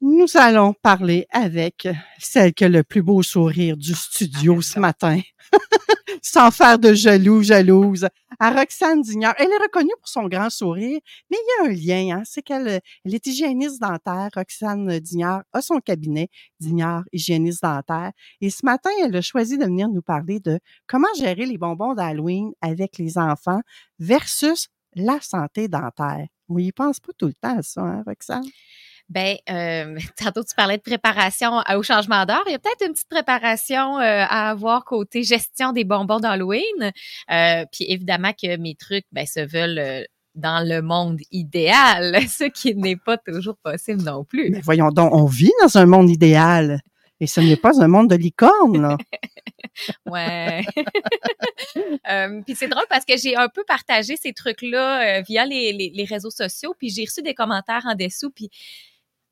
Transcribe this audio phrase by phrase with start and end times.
[0.00, 1.88] Nous allons parler avec
[2.20, 5.20] celle qui a le plus beau sourire du studio ce matin.
[6.22, 8.06] Sans faire de jaloux, jalouse.
[8.38, 9.34] À Roxane Dignard.
[9.38, 12.16] Elle est reconnue pour son grand sourire, mais il y a un lien.
[12.16, 12.22] Hein?
[12.24, 14.28] C'est qu'elle elle est hygiéniste dentaire.
[14.36, 16.28] Roxane Dignard a son cabinet
[16.60, 18.12] Dignard Hygiéniste dentaire.
[18.40, 21.94] Et ce matin, elle a choisi de venir nous parler de comment gérer les bonbons
[21.94, 23.62] d'Halloween avec les enfants
[23.98, 26.26] versus la santé dentaire.
[26.48, 28.44] On y pense pas tout le temps à ça, hein, Roxane?
[29.08, 32.42] Ben, euh, tantôt tu parlais de préparation au changement d'heure.
[32.46, 36.92] Il y a peut-être une petite préparation euh, à avoir côté gestion des bonbons d'Halloween.
[37.30, 40.02] Euh, puis évidemment que mes trucs, ben, se veulent euh,
[40.34, 44.50] dans le monde idéal, ce qui n'est pas toujours possible non plus.
[44.50, 46.80] Mais voyons donc, on vit dans un monde idéal.
[47.20, 48.96] Et ce n'est pas un monde de licorne, là.
[50.06, 50.64] ouais.
[52.08, 55.72] euh, puis c'est drôle parce que j'ai un peu partagé ces trucs-là euh, via les,
[55.72, 58.50] les, les, réseaux sociaux, puis j'ai reçu des commentaires en dessous, puis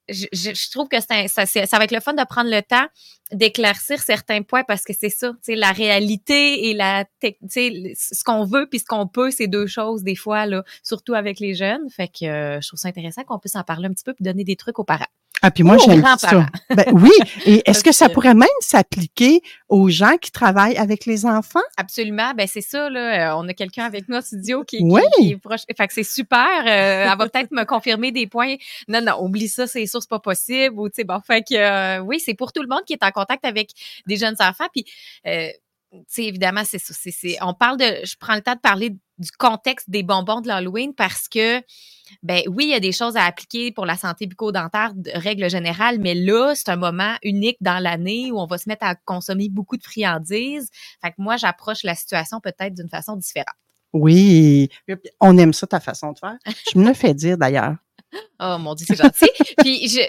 [0.09, 2.87] je, trouve que c'est ça, ça va être le fun de prendre le temps
[3.33, 7.93] d'éclaircir certains points parce que c'est ça, tu sais, la réalité et la, tu sais,
[7.97, 11.41] ce qu'on veut puis ce qu'on peut, c'est deux choses des fois là, surtout avec
[11.41, 11.91] les jeunes.
[11.91, 14.23] Fait que euh, je trouve ça intéressant qu'on puisse en parler un petit peu puis
[14.23, 15.07] donner des trucs aux parents.
[15.43, 16.47] Ah, puis moi, j'aime ça.
[16.71, 17.11] Ben, oui.
[17.45, 21.61] Et est-ce que ça pourrait même s'appliquer aux gens qui travaillent avec les enfants?
[21.77, 22.33] Absolument.
[22.35, 23.33] Ben, c'est ça, là.
[23.33, 25.03] Euh, on a quelqu'un avec nous au studio qui, oui.
[25.17, 25.61] qui, qui est proche.
[25.77, 26.61] Fait que c'est super.
[26.61, 28.57] Euh, elle va peut-être me confirmer des points.
[28.89, 30.79] Non, non, oublie ça, c'est sûr, c'est pas possible.
[30.79, 33.05] Ou, tu sais, bon, fait que, euh, oui, c'est pour tout le monde qui est
[33.05, 33.71] en contact avec
[34.07, 34.67] des jeunes enfants.
[34.73, 34.87] Puis,
[35.27, 35.49] euh,
[36.09, 36.93] sais, évidemment, c'est ça.
[37.43, 40.95] On parle de, je prends le temps de parler du contexte des bonbons de l'Halloween
[40.95, 41.61] parce que,
[42.23, 45.49] ben oui, il y a des choses à appliquer pour la santé bucco-dentaire de règle
[45.49, 48.95] générale, mais là, c'est un moment unique dans l'année où on va se mettre à
[48.95, 50.69] consommer beaucoup de friandises.
[51.03, 53.57] Fait que moi, j'approche la situation peut-être d'une façon différente.
[53.93, 54.69] Oui,
[55.21, 56.37] on aime ça ta façon de faire.
[56.73, 57.77] Je me le fais dire d'ailleurs.
[58.41, 59.31] Oh mon Dieu, c'est gentil.
[59.59, 60.01] Puis je,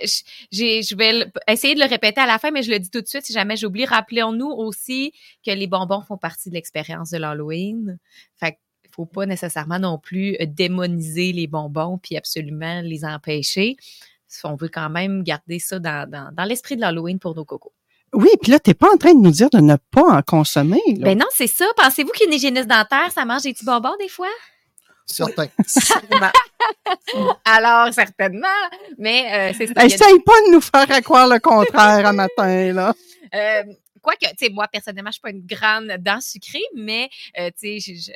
[0.52, 3.02] je, je vais essayer de le répéter à la fin, mais je le dis tout
[3.02, 3.86] de suite si jamais j'oublie.
[3.86, 5.14] Rappelons-nous aussi
[5.46, 7.98] que les bonbons font partie de l'expérience de l'Halloween.
[8.36, 8.52] Fait
[8.84, 13.78] qu'il faut pas nécessairement non plus démoniser les bonbons puis absolument les empêcher.
[14.44, 17.74] On veut quand même garder ça dans, dans, dans l'esprit de l'Halloween pour nos cocos.
[18.14, 20.22] Oui, puis là, tu n'es pas en train de nous dire de ne pas en
[20.22, 20.82] consommer.
[20.88, 21.06] Là.
[21.06, 21.66] Ben non, c'est ça.
[21.78, 24.28] Pensez-vous qu'une hygiéniste dentaire, ça mange des petits bonbons des fois?
[25.08, 25.48] Certain.
[27.46, 28.48] Alors, certainement.
[28.98, 29.86] Mais euh, c'est ça.
[29.86, 32.94] Essaye pas de nous faire croire le contraire à matin, là.
[33.34, 33.64] Euh,
[34.08, 37.78] Quoique, tu sais, moi, personnellement, je suis pas une grande dent sucrée, mais, euh, tu
[37.82, 38.12] sais,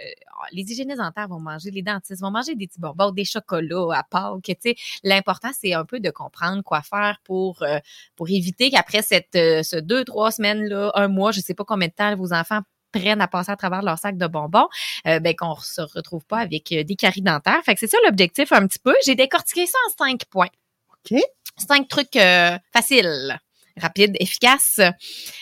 [0.53, 4.03] les hygiénistes dentaires vont manger, les dentistes vont manger des petits bonbons, des chocolats à
[4.03, 4.75] Pâques, tu sais.
[5.03, 7.79] L'important, c'est un peu de comprendre quoi faire pour, euh,
[8.15, 11.89] pour éviter qu'après cette, euh, ce deux, trois semaines-là, un mois, je sais pas combien
[11.89, 14.67] de temps vos enfants prennent à passer à travers leur sac de bonbons,
[15.07, 17.61] euh, ben qu'on se retrouve pas avec des caries dentaires.
[17.63, 18.95] Fait que c'est ça l'objectif un petit peu.
[19.05, 20.49] J'ai décortiqué ça en cinq points.
[20.89, 21.19] OK.
[21.57, 23.39] Cinq trucs euh, faciles,
[23.77, 24.79] rapides, efficaces.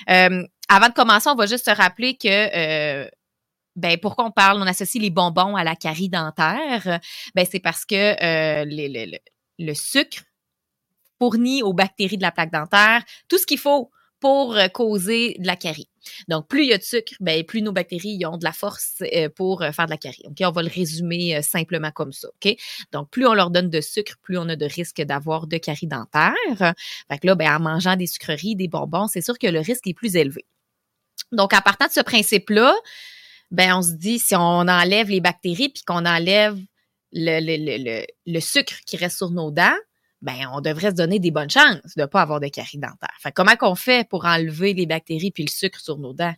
[0.09, 3.09] Euh, avant de commencer, on va juste se rappeler que euh,
[3.75, 6.99] ben pourquoi on parle, on associe les bonbons à la carie dentaire?
[7.35, 9.17] Ben c'est parce que euh, le, le,
[9.57, 10.23] le, sucre
[11.17, 15.55] fournit aux bactéries de la plaque dentaire tout ce qu'il faut pour causer de la
[15.55, 15.89] carie.
[16.27, 19.03] Donc, plus il y a de sucre, ben, plus nos bactéries ont de la force
[19.35, 20.23] pour faire de la carie.
[20.25, 20.37] OK?
[20.41, 22.27] On va le résumer simplement comme ça.
[22.27, 22.55] OK?
[22.91, 25.87] Donc, plus on leur donne de sucre, plus on a de risque d'avoir de carie
[25.87, 26.33] dentaire.
[26.57, 29.87] Fait que là, ben, en mangeant des sucreries, des bonbons, c'est sûr que le risque
[29.87, 30.45] est plus élevé.
[31.31, 32.73] Donc, à partir de ce principe-là,
[33.51, 36.57] ben, on se dit, si on enlève les bactéries puis qu'on enlève
[37.11, 39.75] le, le, le, le, sucre qui reste sur nos dents,
[40.21, 43.15] ben, on devrait se donner des bonnes chances de ne pas avoir de carie dentaire.
[43.21, 46.33] Fait comment qu'on fait pour enlever les bactéries puis le sucre sur nos dents?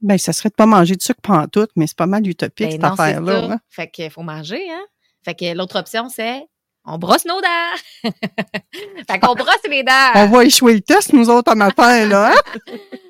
[0.00, 2.72] Ben, ça serait de pas manger de sucre pantoute, mais c'est pas mal utopique, Ben
[2.72, 3.44] cette affaire-là.
[3.52, 3.58] hein.
[3.70, 4.84] Fait qu'il faut manger, hein.
[5.24, 6.46] Fait que l'autre option, c'est
[6.84, 8.10] on brosse nos dents.
[9.08, 10.10] fait qu'on brosse les dents.
[10.16, 12.32] On va échouer le test, nous autres, à matin, là.
[12.32, 12.72] hein?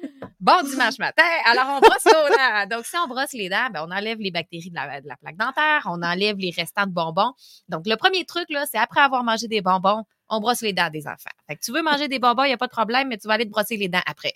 [0.45, 2.77] Bon dimanche matin, alors on brosse nos dents.
[2.77, 5.85] Donc, si on brosse les dents, ben, on enlève les bactéries de la, plaque dentaire,
[5.87, 7.33] on enlève les restants de bonbons.
[7.71, 10.91] Donc, le premier truc, là, c'est après avoir mangé des bonbons, on brosse les dents
[10.91, 11.31] des enfants.
[11.49, 13.27] Fait que tu veux manger des bonbons, il n'y a pas de problème, mais tu
[13.27, 14.35] vas aller te brosser les dents après.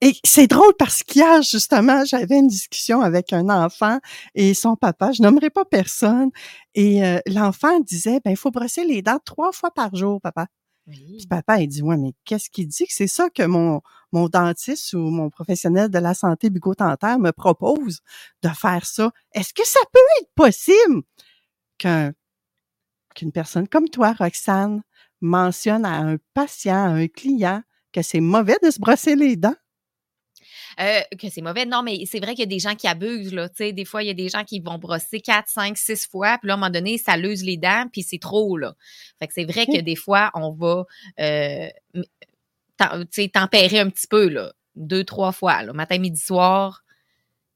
[0.00, 3.98] Et c'est drôle parce qu'hier, justement, j'avais une discussion avec un enfant
[4.34, 6.30] et son papa, je nommerai pas personne,
[6.74, 10.46] et euh, l'enfant disait, ben, il faut brosser les dents trois fois par jour, papa.
[10.90, 13.82] Puis papa, il dit, ouais, mais qu'est-ce qu'il dit que c'est ça que mon,
[14.12, 18.00] mon dentiste ou mon professionnel de la santé bucco-dentaire me propose
[18.42, 19.12] de faire ça?
[19.32, 21.02] Est-ce que ça peut être possible
[21.76, 22.12] qu'un,
[23.14, 24.82] qu'une personne comme toi, Roxane,
[25.20, 27.62] mentionne à un patient, à un client,
[27.92, 29.56] que c'est mauvais de se brosser les dents?
[30.80, 31.66] Euh, que c'est mauvais.
[31.66, 33.48] Non, mais c'est vrai qu'il y a des gens qui abusent, là.
[33.48, 36.06] Tu sais, des fois, il y a des gens qui vont brosser 4, 5, 6
[36.06, 38.74] fois, puis là, à un moment donné, ça luse les dents, puis c'est trop, là.
[39.18, 40.84] Fait que c'est vrai que des fois, on va,
[41.18, 41.68] euh,
[43.32, 44.52] tempérer un petit peu, là.
[44.76, 45.72] Deux, trois fois, là.
[45.72, 46.84] Matin, midi, soir.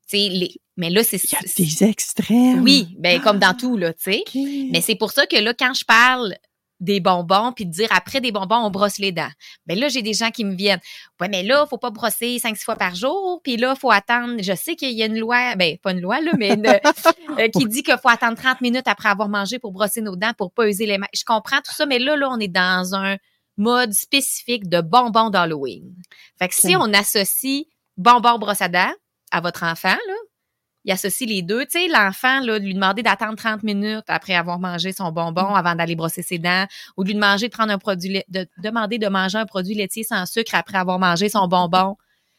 [0.08, 0.50] Tu sais, les...
[0.76, 1.22] mais là, c'est...
[1.22, 2.62] Il y a des extrêmes.
[2.64, 4.24] Oui, ben comme dans tout, là, tu sais.
[4.72, 6.34] Mais c'est pour ça que là, quand je parle
[6.82, 9.30] des bonbons, puis de dire après des bonbons, on brosse les dents.
[9.66, 10.80] Ben là, j'ai des gens qui me viennent.
[11.20, 13.40] Ouais, mais là, faut pas brosser cinq, six fois par jour.
[13.42, 14.42] Puis là, faut attendre.
[14.42, 16.66] Je sais qu'il y a une loi, ben pas une loi, là, mais une-
[17.38, 20.32] euh, qui dit qu'il faut attendre 30 minutes après avoir mangé pour brosser nos dents,
[20.36, 21.06] pour pas user les mains.
[21.14, 23.16] Je comprends tout ça, mais là, là, on est dans un
[23.56, 25.94] mode spécifique de bonbons d'Halloween.
[26.38, 27.64] Fait que si on associe
[27.96, 28.92] bonbons brosse à dents
[29.30, 30.14] à votre enfant, là,
[30.84, 31.64] il associe les deux.
[31.66, 35.54] Tu sais, l'enfant, là, de lui demander d'attendre 30 minutes après avoir mangé son bonbon
[35.54, 38.98] avant d'aller brosser ses dents, ou de lui demander de prendre un produit, de demander
[38.98, 41.96] de manger un produit laitier sans sucre après avoir mangé son bonbon.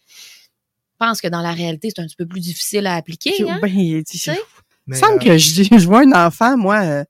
[0.07, 3.34] Je pense que dans la réalité, c'est un petit peu plus difficile à appliquer.
[3.50, 3.60] Hein?
[3.62, 4.34] ben, il dit, sais?
[4.34, 4.40] il
[4.88, 7.04] Mais, me semble euh, que je je vois un enfant, moi, euh,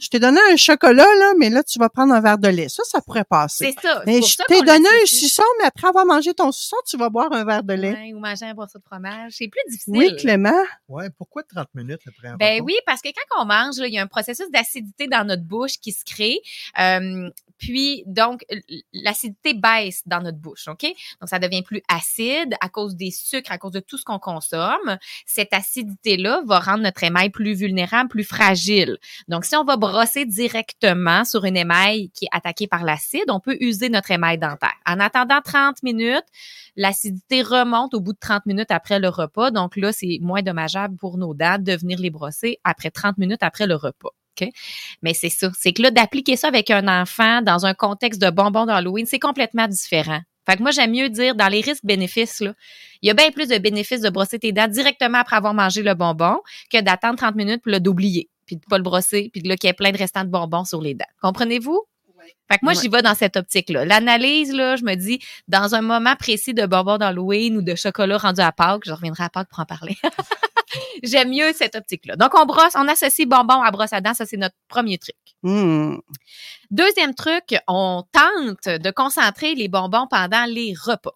[0.00, 2.68] je t'ai donné un chocolat, là, mais là, tu vas prendre un verre de lait.
[2.68, 3.72] Ça, ça pourrait passer.
[3.72, 4.02] C'est ça.
[4.06, 7.32] Mais je t'ai donné un suçon, mais après avoir mangé ton suçon, tu vas boire
[7.32, 7.92] un verre de lait.
[7.92, 9.34] Ouais, ou manger un morceau de fromage.
[9.36, 9.96] C'est plus difficile.
[9.96, 10.62] Oui, Clément.
[10.88, 13.94] ouais, pourquoi 30 minutes après un Ben oui, parce que quand on mange, là, il
[13.94, 16.40] y a un processus d'acidité dans notre bouche qui se crée.
[16.78, 18.44] Euh, puis, donc,
[18.92, 20.82] l'acidité baisse dans notre bouche, OK?
[20.82, 24.18] Donc, ça devient plus acide à cause des sucres, à cause de tout ce qu'on
[24.18, 24.98] consomme.
[25.24, 28.98] Cette acidité-là va rendre notre émail plus vulnérable, plus fragile.
[29.28, 33.40] Donc, si on va brosser directement sur une émail qui est attaquée par l'acide, on
[33.40, 34.74] peut user notre émail dentaire.
[34.86, 36.24] En attendant 30 minutes,
[36.76, 39.50] l'acidité remonte au bout de 30 minutes après le repas.
[39.50, 43.42] Donc là, c'est moins dommageable pour nos dents de venir les brosser après 30 minutes
[43.42, 44.10] après le repas.
[45.02, 45.50] Mais c'est ça.
[45.58, 49.18] C'est que là, d'appliquer ça avec un enfant dans un contexte de bonbons d'Halloween, c'est
[49.18, 50.20] complètement différent.
[50.48, 52.40] Fait que moi, j'aime mieux dire dans les risques-bénéfices,
[53.02, 55.82] il y a bien plus de bénéfices de brosser tes dents directement après avoir mangé
[55.82, 56.38] le bonbon
[56.70, 59.68] que d'attendre 30 minutes là, d'oublier, puis de pas le brosser, puis de là, qu'il
[59.68, 61.04] y ait plein de restants de bonbons sur les dents.
[61.22, 61.82] Comprenez-vous?
[62.50, 62.80] Fait que moi, Ouais.
[62.80, 63.84] j'y vais dans cette optique-là.
[63.84, 68.18] L'analyse, là, je me dis, dans un moment précis de bonbons d'Halloween ou de chocolat
[68.18, 69.96] rendu à Pâques, je reviendrai à Pâques pour en parler.
[71.02, 72.16] J'aime mieux cette optique-là.
[72.16, 74.14] Donc, on brosse, on associe bonbons à brosse à dents.
[74.14, 75.14] Ça, c'est notre premier truc.
[75.42, 75.96] Hmm.
[76.70, 81.14] Deuxième truc, on tente de concentrer les bonbons pendant les repas.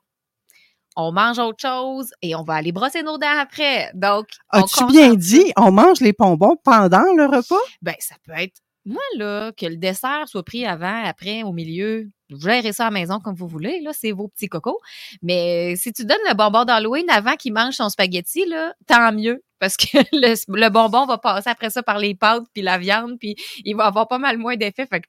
[1.03, 3.91] On mange autre chose et on va aller brosser nos dents après.
[3.95, 7.63] Donc, on As-tu bien dit, on mange les bonbons pendant le repas?
[7.81, 12.09] Ben, ça peut être, moi, là, que le dessert soit pris avant, après, au milieu.
[12.31, 14.79] Vous gérez ça à la maison comme vous voulez, là, c'est vos petits cocos.
[15.21, 19.43] Mais si tu donnes le bonbon d'Halloween avant qu'il mange son spaghetti, là, tant mieux.
[19.59, 23.37] Parce que le, bonbon va passer après ça par les pâtes puis la viande, puis
[23.65, 24.87] il va avoir pas mal moins d'effet.
[24.87, 25.03] Fait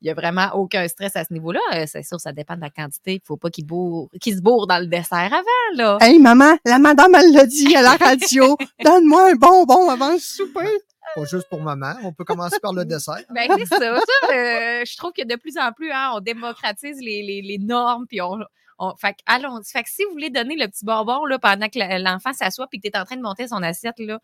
[0.00, 1.60] il y a vraiment aucun stress à ce niveau-là.
[1.74, 3.14] Euh, C'est sûr, ça dépend de la quantité.
[3.14, 5.98] Il faut pas qu'il se bourre dans le dessert avant, là.
[6.00, 8.56] Hey, maman, la madame, elle l'a dit à la radio.
[8.82, 10.68] Donne-moi un bonbon avant le souper.
[11.14, 11.94] Pas juste pour maman.
[12.04, 13.22] On peut commencer par le dessert.
[13.30, 13.94] Ben, c'est ça.
[13.94, 18.06] Euh, je trouve que de plus en plus, hein, on démocratise les, les, les normes,
[18.06, 18.38] puis on,
[18.78, 22.02] on fait allons Fait que si vous voulez donner le petit bonbon là, pendant que
[22.02, 24.18] l'enfant s'assoit puis que tu es en train de monter son assiette, là,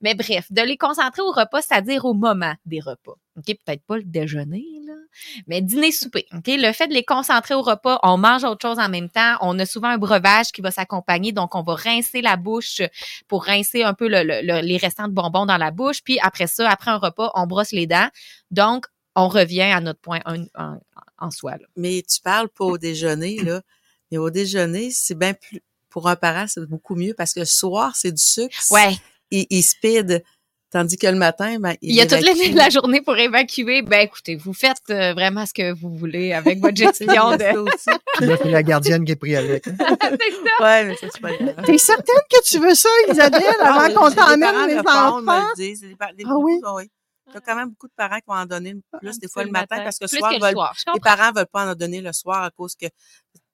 [0.00, 3.14] mais bref, de les concentrer au repas, c'est-à-dire au moment des repas.
[3.36, 3.44] OK?
[3.46, 4.64] Peut-être pas le déjeuner,
[5.46, 6.26] mais dîner-souper.
[6.34, 6.44] OK?
[6.48, 9.36] Le fait de les concentrer au repas, on mange autre chose en même temps.
[9.40, 12.82] On a souvent un breuvage qui va s'accompagner, donc on va rincer la bouche
[13.28, 16.02] pour rincer un peu le- le- le- les restants de bonbons dans la bouche.
[16.02, 18.08] Puis après ça, après un repas, on brosse les dents.
[18.50, 18.86] Donc,
[19.16, 20.78] on revient à notre point un- en,
[21.18, 21.52] en soi.
[21.52, 21.66] Là.
[21.76, 23.60] Mais tu parles pas au déjeuner, là.
[24.10, 27.46] Mais au déjeuner, c'est bien plus, pour un parent, c'est beaucoup mieux parce que le
[27.46, 28.56] soir, c'est du sucre.
[28.70, 28.96] Ouais.
[29.30, 30.22] Il, il speed.
[30.72, 32.54] Tandis que le matin, ben, Il y a toute évacue.
[32.54, 33.82] la, la journée pour évacuer.
[33.82, 37.70] Ben écoutez, vous faites euh, vraiment ce que vous voulez avec votre gestion de.
[38.18, 39.66] Puis là, c'est la gardienne qui est prise avec.
[39.66, 39.74] hein.
[39.78, 40.64] C'est ça.
[40.64, 41.64] Ouais, mais ça, c'est pas grave.
[41.64, 45.18] T'es certaine que tu veux ça, Isabelle, Ah avant qu'on t'emmène les me enfants?
[45.20, 45.82] le disent.
[45.82, 46.60] Les par- les- Ah oui?
[46.76, 46.88] oui.
[47.28, 49.42] Il y a quand même beaucoup de parents qui vont en donner plus des fois
[49.44, 50.74] le matin, parce que le soir, que le veulent- soir.
[50.76, 52.86] Je les parents veulent pas en donner le soir à cause que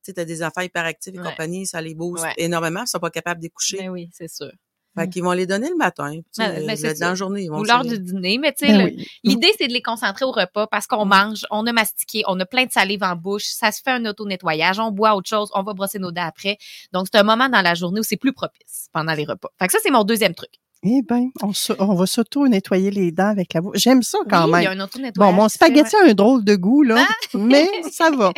[0.05, 1.25] tu as des enfants hyperactifs et Ouais.
[1.31, 2.33] compagnie, ça les booste Ouais.
[2.37, 3.79] énormément, ils sont pas capables d'écoucher.
[3.79, 4.51] Ben oui, c'est sûr.
[4.99, 6.11] Fait qu'ils vont les donner le matin.
[6.39, 8.73] Ben, ben, dans la journée, ils vont Ou l'heure se- du dîner, mais tu sais,
[8.73, 9.07] Ben oui.
[9.25, 12.47] l'idée, c'est de les concentrer au repas parce qu'on mange, on a mastiqué, on a
[12.47, 15.63] plein de salive en bouche, ça se fait un auto-nettoyage, on boit autre chose, on
[15.63, 16.57] va brosser nos dents après.
[16.93, 19.51] Donc, c'est un moment dans la journée où c'est plus propice pendant les repas.
[19.59, 20.51] Fait que ça, c'est mon deuxième truc.
[20.83, 23.79] Eh bien, on, se- on va s'auto-nettoyer les dents avec la bouche.
[23.79, 24.81] J'aime ça quand oui, il y a même.
[24.81, 25.11] un.
[25.17, 28.33] Bon, mon spaghetti a un drôle de goût, là, mais ça va.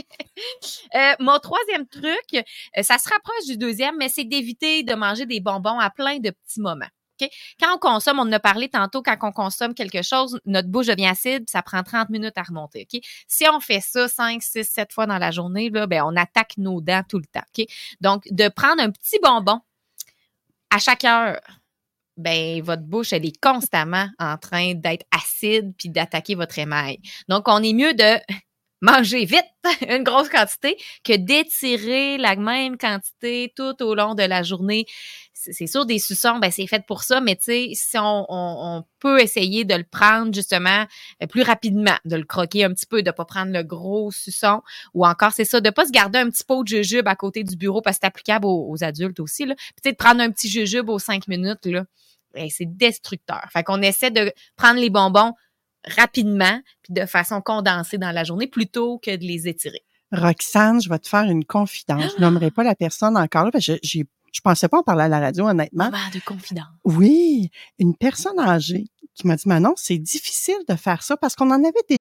[0.94, 5.26] Euh, mon troisième truc, euh, ça se rapproche du deuxième, mais c'est d'éviter de manger
[5.26, 6.86] des bonbons à plein de petits moments.
[7.60, 10.86] Quand on consomme, on en a parlé tantôt, quand on consomme quelque chose, notre bouche
[10.86, 12.86] devient acide, puis ça prend 30 minutes à remonter.
[13.26, 16.52] Si on fait ça 5, 6, 7 fois dans la journée, là, ben, on attaque
[16.58, 17.42] nos dents tout le temps.
[18.00, 19.58] Donc, de prendre un petit bonbon
[20.70, 21.40] à chaque heure,
[22.18, 26.98] ben, votre bouche, elle est constamment en train d'être acide puis d'attaquer votre émail.
[27.28, 28.18] Donc, on est mieux de
[28.80, 29.44] manger vite
[29.88, 34.86] une grosse quantité que d'étirer la même quantité tout au long de la journée.
[35.34, 38.84] C'est sûr, des suçons, ben, c'est fait pour ça, mais tu sais, si on, on-
[39.00, 40.84] peut essayer de le prendre justement
[41.22, 44.60] euh, plus rapidement, de le croquer un petit peu, de pas prendre le gros suçon,
[44.92, 47.44] ou encore, c'est ça, de pas se garder un petit pot de jujube à côté
[47.44, 49.54] du bureau parce que c'est applicable aux, adultes aussi, là.
[49.84, 51.84] De prendre un petit jujube aux cinq minutes, là,
[52.34, 53.46] ben, c'est destructeur.
[53.52, 55.32] Fait qu'on essaie de prendre les bonbons
[55.86, 59.82] rapidement, puis de façon condensée dans la journée, plutôt que de les étirer.
[60.12, 62.12] Roxane, je vais te faire une confidence.
[62.16, 64.82] Je nommerai pas la personne encore là, parce que je, j'ai- je pensais pas en
[64.82, 65.86] parler à la radio, honnêtement.
[65.86, 66.66] Moment de confidence?
[66.84, 71.50] Oui, une personne âgée qui m'a dit, Manon, c'est difficile de faire ça parce qu'on
[71.50, 71.96] en avait des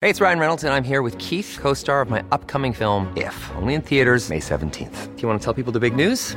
[0.00, 3.08] Hey, it's Ryan Reynolds, and I'm here with Keith, co star of my upcoming film,
[3.16, 5.08] If, only in theaters, May 17th.
[5.16, 6.36] Do you want to tell people the big news?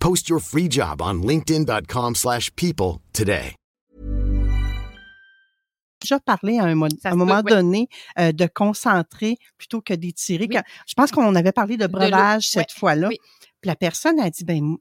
[0.00, 3.54] Post your free job on linkedin.com/people slash people today.
[6.00, 7.56] déjà parlé à un, mo- Ça à un se moment peut, ouais.
[7.62, 7.88] donné
[8.18, 10.46] euh, de concentrer plutôt que d'étirer.
[10.48, 10.56] Oui.
[10.86, 13.08] Je pense qu'on avait parlé de breuvage cette ouais, fois-là.
[13.08, 13.18] oui.
[13.60, 14.76] Puis la personne a dit, ben,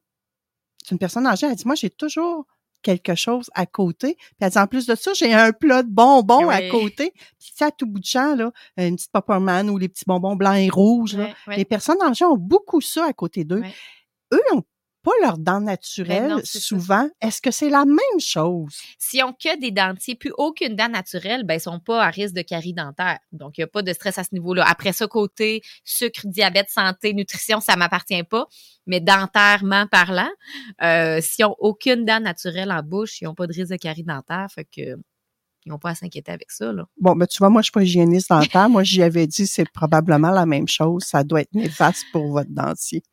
[0.84, 2.46] c'est une personne âgée, elle a dit, moi, j'ai toujours
[2.84, 4.16] quelque chose à côté.
[4.20, 7.12] Puis elle dit, en plus de ça, j'ai un plat de bonbons à côté.
[7.40, 10.36] Puis ça, à tout bout de champ, là, une petite Popperman ou les petits bonbons
[10.36, 11.16] blancs et rouges.
[11.16, 11.30] là.
[11.56, 13.64] Les personnes âgées ont beaucoup ça à côté d'eux.
[14.34, 14.64] Eux n'ont
[15.06, 16.60] pas leurs dents naturelles, Ben non, ça.
[16.60, 17.08] souvent.
[17.22, 18.76] Est-ce que c'est la même chose?
[18.98, 22.34] Si on que des dentiers, plus aucune dent naturelle, ben, ils sont pas à risque
[22.34, 23.20] de carie dentaire.
[23.32, 24.66] Donc, il n'y a pas de stress à ce niveau-là.
[24.68, 28.48] Après ça, côté sucre, diabète, santé, nutrition, ça m'appartient pas.
[28.88, 30.32] Mais dentairement parlant,
[30.82, 34.04] euh, s'ils ont aucune dent naturelle en bouche, ils n'ont pas de risque de carie
[34.04, 34.48] dentaire.
[34.50, 34.98] Fait que,
[35.66, 36.86] ils n'ont pas à s'inquiéter avec ça, là.
[37.00, 38.70] Bon, ben tu vois, moi, je suis pas hygiéniste dentaire.
[38.70, 41.04] moi, j'y avais dit, c'est probablement la même chose.
[41.04, 43.04] Ça doit être néfaste pour votre dentier.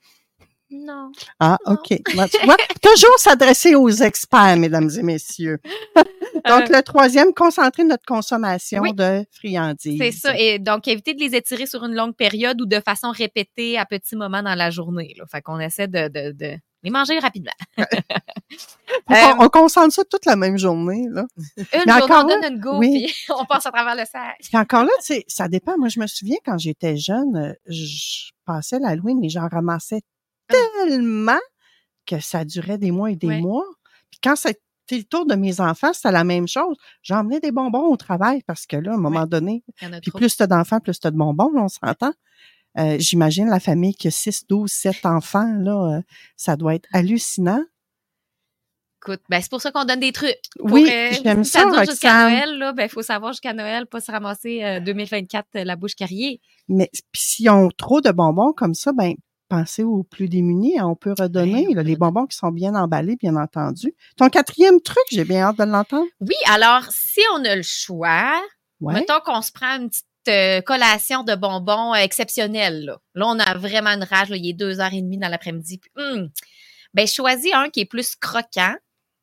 [0.73, 1.13] Non.
[1.41, 1.75] Ah, Non.
[1.75, 1.89] OK.
[2.05, 2.15] Tu
[2.47, 5.59] vois, toujours s'adresser aux experts, mesdames et messieurs.
[6.45, 8.93] Donc, Euh, le troisième, concentrer notre consommation Oui.
[8.95, 9.99] de friandises.
[10.01, 10.37] C'est ça.
[10.39, 13.85] Et donc, éviter de les étirer sur une longue période ou de façon répétée à
[13.87, 15.15] petits moments dans la journée.
[15.19, 15.25] Là.
[15.31, 17.53] Fait qu'on essaie de, de, de les manger rapidement.
[19.09, 21.25] On, Euh, on concentre ça toute la même journée, là.
[21.57, 23.05] Une Mais journée, on donne une go, oui.
[23.07, 24.37] puis on passe à travers le sac.
[24.41, 24.91] Puis encore là,
[25.29, 25.77] ça dépend.
[25.79, 30.01] Moi, je me souviens quand j'étais jeune, euh, je passais l'Halloween, mais j'en ramassais
[30.53, 31.39] tellement
[32.07, 33.41] que ça durait des mois et des Ouais.
[33.41, 33.65] mois.
[34.11, 36.77] Puis quand c'était le tour de mes enfants, c'était la même chose.
[37.03, 39.27] J'emmenais des bonbons au travail parce que là, à un moment Ouais.
[39.27, 39.65] donné,
[40.03, 42.13] puis plus t'as d'enfants, plus t'as de bonbons, là, on s'entend.
[42.79, 46.03] Euh, J'imagine la famille qui a 6, 12, 7 enfants, là, euh,
[46.37, 47.63] ça doit être hallucinant.
[49.05, 50.39] Écoute, ben, c'est pour ça qu'on donne des trucs.
[50.59, 52.31] Pour, Oui, euh, j'aime si ça, dure jusqu'à.
[52.31, 55.97] Noël, là, ben, faut savoir jusqu'à Noël, pas se ramasser euh, 2024 euh, la bouche
[55.97, 56.41] carriée.
[56.69, 59.15] Mais puis s'ils ont trop de bonbons comme ça, ben
[59.53, 60.79] penser aux plus démunis.
[60.79, 63.95] hein, On peut redonner là, les bonbons qui sont bien emballés, bien entendu.
[64.17, 66.07] Ton quatrième truc, j'ai bien hâte de l'entendre.
[66.21, 68.33] Oui, alors, si on a le choix,
[68.81, 68.95] Ouais.
[68.95, 72.85] mettons qu'on se prend une petite euh, collation de bonbons euh, exceptionnelle.
[72.87, 72.99] Là.
[73.15, 74.31] Là, on a vraiment une rage.
[74.31, 75.81] Là, il est deux heures et demie dans l'après-midi.
[75.97, 76.31] hum,
[76.95, 78.75] ben, choisis un qui est plus croquant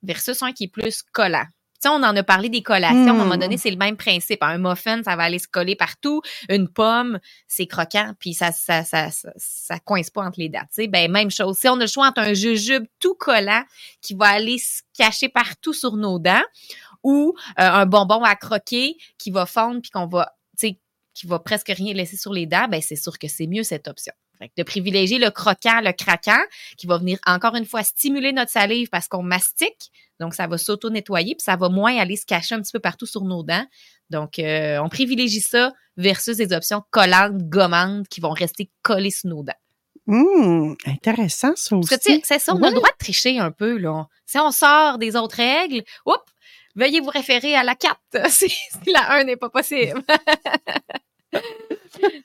[0.03, 1.45] versus un qui est plus collant.
[1.81, 3.07] Tu sais, on en a parlé des collations.
[3.07, 3.39] À un moment Mm.
[3.39, 4.43] donné, c'est le même principe.
[4.43, 6.21] Un muffin, ça va aller se coller partout.
[6.49, 10.59] Une pomme, c'est croquant, puis ça, ça, ça, ça, ça coince pas entre les dents.
[10.73, 11.57] Tu sais, ben, même chose.
[11.57, 13.63] Si on a le choix entre un jujube tout collant
[14.01, 16.43] qui va aller se cacher partout sur nos dents
[17.03, 20.79] ou euh, un bonbon à croquer qui va fondre puis qu'on va, tu sais,
[21.13, 23.87] qui va presque rien laisser sur les dents, ben c'est sûr que c'est mieux cette
[23.87, 24.13] option.
[24.37, 26.41] Fait que de privilégier le croquant, le craquant,
[26.77, 30.57] qui va venir encore une fois stimuler notre salive parce qu'on mastique, donc ça va
[30.57, 33.65] s'auto-nettoyer, puis ça va moins aller se cacher un petit peu partout sur nos dents.
[34.09, 39.29] Donc, euh, on privilégie ça versus des options collantes, gommantes, qui vont rester collées sur
[39.29, 39.53] nos dents.
[40.07, 41.89] Hum, intéressant, ça aussi.
[41.89, 44.07] Parce que, c'est ça, on a le droit de tricher un peu, là.
[44.25, 46.17] Si on sort des autres règles, oups,
[46.75, 47.97] veuillez vous référer à la 4
[48.29, 48.51] si,
[48.87, 50.01] la 1 n'est pas possible.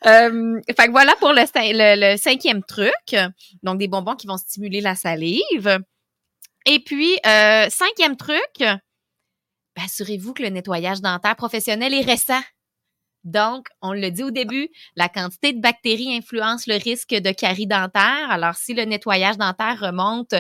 [0.07, 2.93] Euh, fait que voilà pour le, cin- le- le cinquième truc.
[3.63, 5.79] Donc, des bonbons qui vont stimuler la salive.
[6.67, 8.65] Et puis, euh, cinquième truc,
[9.77, 12.41] assurez-vous que le nettoyage dentaire professionnel est récent.
[13.25, 17.67] Donc, on le dit au début, la quantité de bactéries influence le risque de carie
[17.67, 18.31] dentaire.
[18.31, 20.35] Alors, si le nettoyage dentaire remonte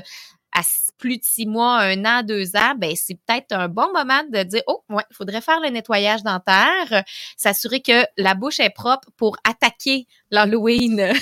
[0.54, 0.62] à
[0.99, 4.42] plus de six mois, un an, deux ans, ben c'est peut-être un bon moment de
[4.44, 7.02] dire oh ouais, il faudrait faire le nettoyage dentaire, euh,
[7.37, 11.12] s'assurer que la bouche est propre pour attaquer l'Halloween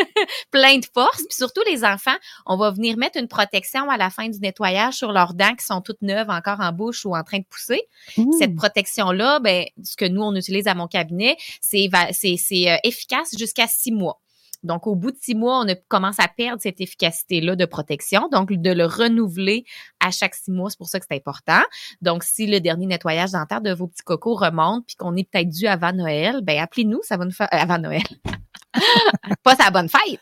[0.50, 1.22] plein de force.
[1.28, 4.94] Puis surtout les enfants, on va venir mettre une protection à la fin du nettoyage
[4.94, 7.82] sur leurs dents qui sont toutes neuves encore en bouche ou en train de pousser.
[8.16, 8.32] Mmh.
[8.38, 13.36] Cette protection-là, ben, ce que nous, on utilise à mon cabinet, c'est c'est, euh, efficace
[13.36, 14.21] jusqu'à six mois.
[14.62, 18.28] Donc, au bout de six mois, on commence à perdre cette efficacité-là de protection.
[18.30, 19.64] Donc, de le renouveler
[20.00, 21.62] à chaque six mois, c'est pour ça que c'est important.
[22.00, 25.48] Donc, si le dernier nettoyage dentaire de vos petits cocos remonte puis qu'on est peut-être
[25.48, 27.48] dû avant Noël, ben appelez-nous, ça va nous faire...
[27.52, 28.02] euh, avant Noël.
[29.42, 30.20] Pas sa bonne fête.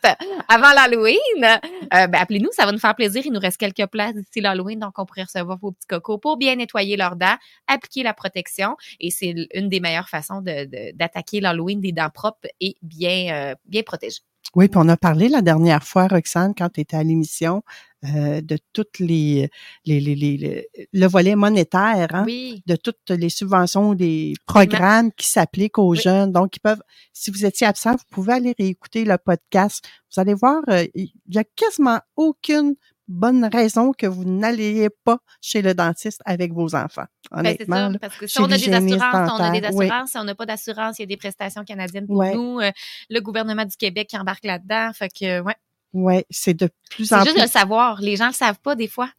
[0.48, 3.22] Avant l'Halloween, euh, ben appelez-nous, ça va nous faire plaisir.
[3.24, 6.36] Il nous reste quelques places d'ici l'Halloween, donc on pourrait recevoir vos petits cocos pour
[6.36, 7.36] bien nettoyer leurs dents,
[7.68, 8.76] appliquer la protection.
[8.98, 13.32] Et c'est une des meilleures façons de- de- d'attaquer l'Halloween des dents propres et bien,
[13.52, 14.20] euh, bien protégées.
[14.56, 17.62] Oui, puis on a parlé la dernière fois, Roxane, quand tu étais à l'émission,
[18.04, 19.48] euh, de toutes les,
[19.84, 22.62] les, les, les- le- le volet monétaire, hein, Oui.
[22.66, 26.00] de toutes les subventions, des programmes qui s'appliquent aux Oui.
[26.00, 26.32] jeunes.
[26.32, 29.84] Donc, ils peuvent, si vous étiez absent, vous pouvez aller réécouter le podcast.
[30.12, 32.74] Vous allez voir, euh, il y a quasiment aucune
[33.10, 37.04] bonne raison que vous n'alliez pas chez le dentiste avec vos enfants.
[37.30, 39.68] Ben, c'est Honnêtement, ça, là, parce que si on a des assurances, on a des
[39.72, 39.86] oui.
[39.86, 40.10] assurances.
[40.12, 42.34] Si on n'a pas d'assurance, il y a des prestations canadiennes pour Ouais.
[42.34, 42.60] nous.
[42.60, 42.70] Euh,
[43.10, 44.90] le gouvernement du Québec qui embarque là-dedans.
[44.94, 45.56] Fait que, ouais.
[45.92, 47.40] Ouais, c'est de plus C'est en juste plus.
[47.40, 48.00] de le savoir.
[48.00, 49.10] Les gens le savent pas des fois.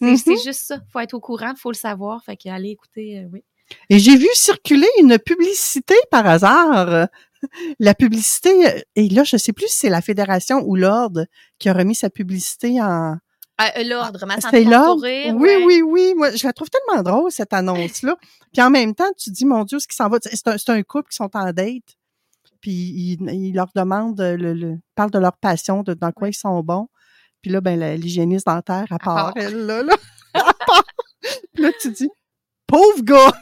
[0.00, 0.16] C'est Mhm.
[0.16, 0.78] c'est juste ça.
[0.92, 2.24] Faut être au courant, faut le savoir.
[2.24, 3.44] Fait que allez écouter, euh, oui.
[3.90, 7.08] Et j'ai vu circuler une publicité par hasard.
[7.78, 11.26] La publicité, et là, je sais plus si c'est la Fédération ou l'Ordre
[11.58, 13.16] qui a remis sa publicité en...
[13.56, 15.02] Ah, euh, L'ordre, ma C'est l'Ordre?
[15.02, 15.64] Oui, ouais.
[15.64, 16.14] oui, oui.
[16.16, 18.16] Moi, je la trouve tellement drôle, cette annonce-là.
[18.52, 20.18] Puis en même temps, tu dis, mon Dieu, ce qui s'en va.
[20.22, 21.96] C'est un, un couple qui sont en date.
[22.60, 26.34] Puis ils il leur demandent, le, le, parle de leur passion, de dans quoi ils
[26.34, 26.88] sont bons.
[27.42, 29.32] Puis là, ben, l'hygiéniste dentaire, à part, part.
[29.36, 29.94] elle, là, là.
[30.34, 30.84] À part.
[31.52, 32.10] Puis là, tu dis,
[32.66, 33.32] pauvre gars!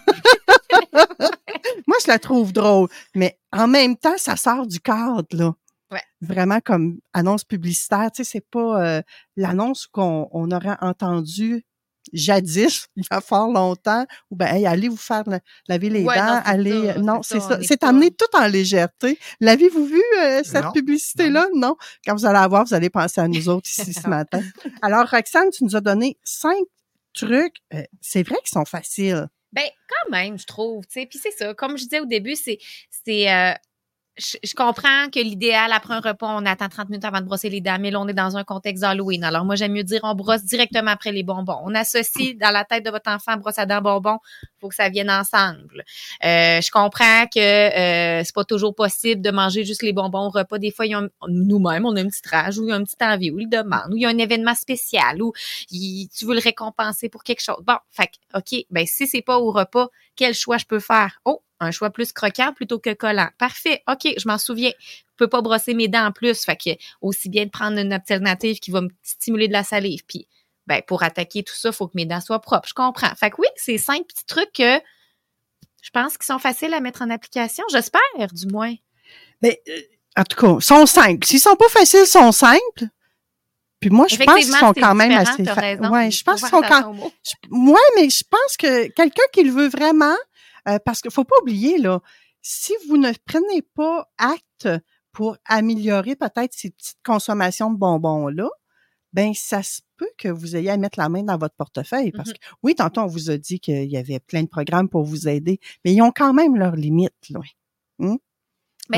[1.87, 2.89] Moi, je la trouve drôle.
[3.15, 5.55] Mais en même temps, ça sort du cadre, là.
[5.93, 6.01] Ouais.
[6.23, 8.11] Vraiment comme annonce publicitaire.
[8.13, 9.03] Tu sais, c'est pas euh,
[9.37, 11.65] l'annonce qu'on on aurait entendu
[12.13, 16.03] jadis, il y a fort longtemps, ou ben, hey, allez vous faire la- laver les
[16.05, 16.87] Ouais, dents, allez.
[16.95, 19.19] ça, non, c'est c'est ça, C'est amené tout en légèreté.
[19.41, 21.47] L'avez-vous vu, euh, cette publicité-là?
[21.55, 21.77] Non.
[22.05, 24.43] Quand vous allez la voir, vous allez penser à nous autres ici ce matin.
[24.83, 26.59] Alors, Roxane, tu nous as donné cinq
[27.15, 27.57] trucs.
[27.75, 29.29] Euh, c'est vrai qu'ils sont faciles.
[29.53, 31.07] Ben, quand même, je trouve, tu sais.
[31.07, 32.59] Puis c'est ça, comme je disais au début, c'est,
[33.05, 33.53] c'est, euh,
[34.19, 37.49] je, je comprends que l'idéal, après un repas, on attend 30 minutes avant de brosser
[37.49, 39.25] les dents, mais là, on est dans un contexte d'Halloween.
[39.25, 41.59] Alors, moi, j'aime mieux dire, on brosse directement après les bonbons.
[41.65, 44.19] On associe dans la tête de votre enfant brosse à dents bonbons.
[44.61, 45.83] Faut que ça vienne ensemble.
[46.25, 50.31] Euh, je comprends que euh, c'est pas toujours possible de manger juste les bonbons au
[50.31, 50.59] repas.
[50.59, 50.85] Des fois,
[51.29, 53.49] nous-mêmes, on a une petite rage ou il y a une petite envie ou il
[53.49, 55.33] demande ou il y a un événement spécial ou
[55.71, 57.63] il- tu veux le récompenser pour quelque chose.
[57.67, 61.21] Bon, fait OK, ben si c'est pas au repas, quel choix je peux faire?
[61.25, 63.29] Oh, un choix plus croquant plutôt que collant.
[63.39, 63.83] Parfait.
[63.89, 64.73] OK, je m'en souviens.
[64.81, 66.45] Je peux pas brosser mes dents en plus.
[66.45, 70.05] Fait aussi bien de prendre une alternative qui va me stimuler de la salive.
[70.07, 70.27] Puis,
[70.67, 72.69] ben, pour attaquer tout ça, il faut que mes dents soient propres.
[72.69, 73.15] Je comprends.
[73.15, 74.81] Fait que oui, c'est cinq petits trucs que
[75.83, 77.65] je pense qu'ils sont faciles à mettre en application.
[77.71, 78.75] J'espère, du moins.
[79.41, 79.81] Mais euh,
[80.17, 81.27] En tout cas, sont simples.
[81.27, 82.87] S'ils sont pas faciles, sont simples.
[83.83, 85.91] Puis moi, je pense qu'ils sont quand même assez raison.
[85.91, 86.95] Ouais, je pense qu'ils sont quand
[87.51, 90.17] Ouais, mais je pense que quelqu'un qui le veut vraiment,
[90.69, 92.01] euh, parce qu'il faut pas oublier, là,
[92.41, 94.69] si vous ne prenez pas acte
[95.13, 98.49] pour améliorer peut-être ces petites consommations de bonbons-là,
[99.13, 102.13] ben ça se peut que vous ayez à mettre la main dans votre portefeuille.
[102.13, 102.35] Parce Mhm.
[102.35, 105.29] que oui, tantôt, on vous a dit qu'il y avait plein de programmes pour vous
[105.29, 107.13] aider, mais ils ont quand même leurs limites.
[107.31, 107.41] Là.
[107.99, 108.19] Hum?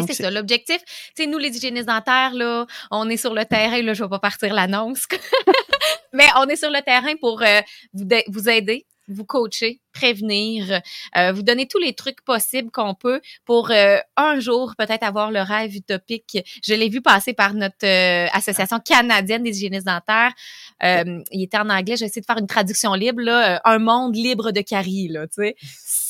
[0.00, 0.30] Ben, c'est ça.
[0.30, 4.02] L'objectif, tu sais, nous, les hygiénistes dentaires, là, on est sur le terrain, là, je
[4.02, 5.06] vais pas partir l'annonce.
[6.12, 7.60] Mais on est sur le terrain pour euh,
[8.28, 10.80] vous aider, vous coacher, prévenir,
[11.16, 15.30] euh, vous donner tous les trucs possibles qu'on peut pour euh, un jour peut-être avoir
[15.30, 16.38] le rêve utopique.
[16.62, 20.32] Je l'ai vu passer par notre euh, association canadienne des hygiénistes dentaires.
[20.82, 24.50] Il était en anglais, j'ai essayé de faire une traduction libre, là, un monde libre
[24.50, 25.56] de caries, là, tu sais.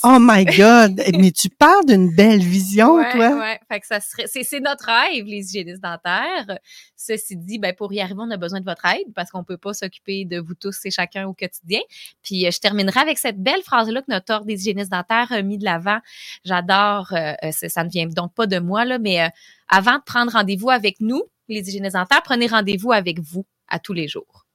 [0.03, 1.01] Oh my God!
[1.19, 3.39] mais tu parles d'une belle vision, Ouais, toi.
[3.39, 3.61] ouais.
[3.71, 6.59] Fait que ça serait, c'est, notre rêve, les hygiénistes dentaires.
[6.97, 9.59] Ceci dit, ben, pour y arriver, on a besoin de votre aide parce qu'on peut
[9.59, 11.81] pas s'occuper de vous tous et chacun au quotidien.
[12.23, 15.59] Puis, je terminerai avec cette belle phrase-là que notre ordre des hygiénistes dentaires a mis
[15.59, 15.99] de l'avant.
[16.45, 19.29] J'adore, euh, euh, ça ne vient donc pas de moi, là, mais euh,
[19.69, 23.93] avant de prendre rendez-vous avec nous, les hygiénistes dentaires, prenez rendez-vous avec vous à tous
[23.93, 24.47] les jours.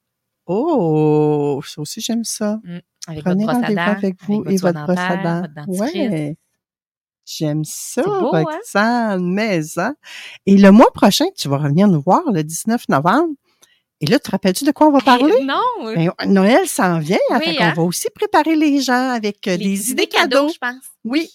[0.45, 2.59] Oh, ça aussi, j'aime ça.
[3.07, 6.35] Avec Prenez rendez-vous avec vous avec et votre brosse à dents.
[7.25, 8.01] J'aime ça,
[8.73, 9.17] hein?
[9.19, 9.95] Mais hein?
[10.47, 13.35] Et le mois prochain, tu vas revenir nous voir le 19 novembre.
[14.01, 15.43] Et là, te rappelles-tu de quoi on va parler?
[15.43, 15.61] Non!
[15.83, 17.73] Ben, Noël s'en vient, hein, Oui, fait qu'on hein?
[17.75, 20.53] va aussi préparer les gens avec euh, Les des idées cadeaux, cadeaux.
[20.53, 20.83] je pense.
[21.03, 21.29] Oui,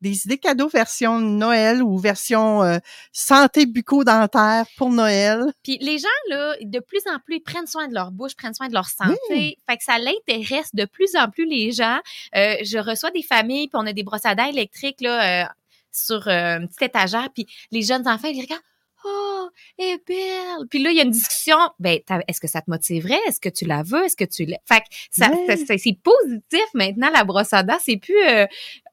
[0.00, 2.78] des idées cadeaux version Noël ou version euh,
[3.12, 5.44] santé bucco-dentaire pour Noël.
[5.62, 8.54] Puis les gens, là, de plus en plus, ils prennent soin de leur bouche, prennent
[8.54, 9.58] soin de leur santé.
[9.68, 11.98] Fait que ça l'intéresse de plus en plus les gens.
[12.34, 15.48] Euh, je reçois des familles, puis on a des brosses à dents électriques, là, euh,
[15.92, 18.62] sur euh, une petite étagère, puis les jeunes enfants, ils les regardent.
[19.04, 20.66] Oh, elle est belle.
[20.68, 21.56] Puis là, il y a une discussion.
[21.78, 23.18] Ben, est-ce que ça te motiverait?
[23.28, 24.04] Est-ce que tu la veux?
[24.04, 24.58] Est-ce que tu l'aimes?
[24.66, 25.30] Fait que ça-
[25.78, 27.78] c'est positif maintenant, la brosse à dents.
[27.82, 28.46] C'est plus euh,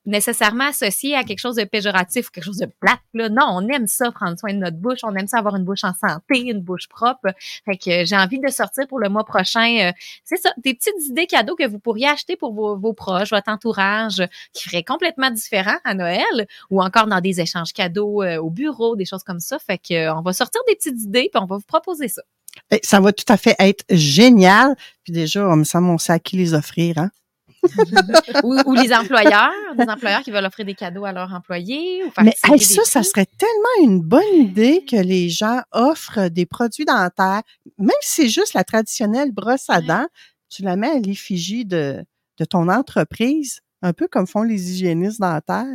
[0.07, 3.01] nécessairement associé à quelque chose de péjoratif ou quelque chose de plate.
[3.13, 3.29] Là.
[3.29, 4.99] Non, on aime ça, prendre soin de notre bouche.
[5.03, 7.33] On aime ça avoir une bouche en santé, une bouche propre.
[7.65, 9.89] Fait que euh, j'ai envie de sortir pour le mois prochain.
[9.89, 9.91] euh,
[10.23, 14.23] c'est ça, des petites idées cadeaux que vous pourriez acheter pour vos, proches, votre entourage,
[14.53, 18.95] qui ferait complètement différent à Noël ou encore dans des échanges cadeaux euh, au bureau,
[18.95, 19.59] des choses comme ça.
[19.59, 22.23] Fait que on va sortir des petites idées puis on va vous proposer ça.
[22.83, 24.75] Ça va tout à fait être génial.
[25.03, 27.11] Puis déjà, on me semble, on sait à qui les offrir, hein?
[28.43, 32.03] ou, ou les employeurs, des employeurs qui veulent offrir des cadeaux à leurs employés.
[32.03, 36.45] Ou Mais hey, ça, ça serait tellement une bonne idée que les gens offrent des
[36.45, 37.41] produits dentaires,
[37.77, 40.07] même si c'est juste la traditionnelle brosse à dents,
[40.49, 42.03] tu la mets à l'effigie de,
[42.37, 45.65] de ton entreprise, un peu comme font les hygiénistes dentaires.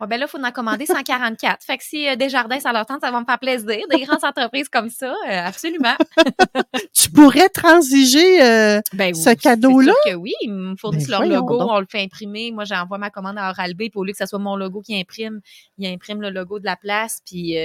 [0.00, 1.62] Ouais, ben là, il faut en commander 144.
[1.64, 3.80] fait que si euh, Desjardins, ça leur tente, ça va me faire plaisir.
[3.90, 5.94] Des grandes entreprises comme ça, euh, absolument.
[6.94, 9.92] Tu pourrais transiger euh, Ben ce cadeau-là?
[10.06, 11.70] Que oui, ils me fournissent Ben leur logo, donc.
[11.70, 12.50] on le fait imprimer.
[12.52, 14.98] Moi, j'envoie ma commande à Oral-B, puis au lieu que ce soit mon logo qui
[14.98, 15.40] imprime,
[15.78, 17.56] il imprime le logo de la place, puis...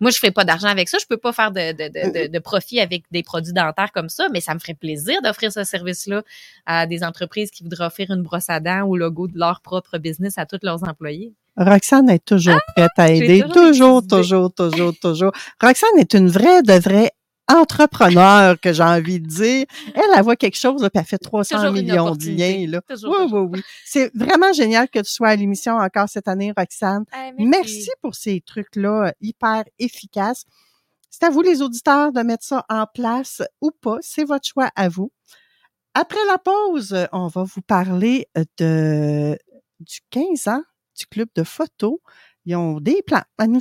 [0.00, 0.98] moi, je fais pas d'argent avec ça.
[1.00, 4.08] Je peux pas faire de, de, de, de, de profit avec des produits dentaires comme
[4.08, 6.22] ça, mais ça me ferait plaisir d'offrir ce service-là
[6.66, 9.98] à des entreprises qui voudraient offrir une brosse à dents au logo de leur propre
[9.98, 11.32] business à tous leurs employés.
[11.56, 13.42] Roxane est toujours prête à Ah, aider.
[13.52, 15.32] toujours toujours, toujours, toujours.
[15.60, 17.10] Roxane est une vraie de vraie
[17.48, 19.66] entrepreneur, que j'ai envie de dire.
[19.94, 22.66] Elle, elle voit quelque chose, là, puis elle fait 300 Toujours une millions de liens.
[22.68, 22.80] Là.
[22.82, 23.42] Toujours, oui, toujours.
[23.44, 23.62] oui, oui.
[23.84, 27.04] C'est vraiment génial que tu sois à l'émission encore cette année, Roxane.
[27.12, 27.90] Ah, merci.
[28.02, 30.44] pour ces trucs-là euh, hyper efficaces.
[31.10, 33.96] C'est à vous, les auditeurs, de mettre ça en place ou pas.
[34.00, 35.10] C'est votre choix à vous.
[35.94, 39.38] Après la pause, on va vous parler euh, de
[39.80, 40.62] du 15 ans
[40.98, 42.00] du club de photo.
[42.44, 43.60] Ils ont des plans à nous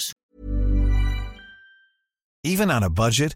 [2.43, 3.35] Even on a budget,